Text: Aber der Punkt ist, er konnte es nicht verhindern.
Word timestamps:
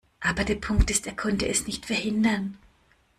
Aber 0.19 0.43
der 0.45 0.55
Punkt 0.55 0.89
ist, 0.89 1.05
er 1.05 1.15
konnte 1.15 1.47
es 1.47 1.67
nicht 1.67 1.85
verhindern. 1.85 2.57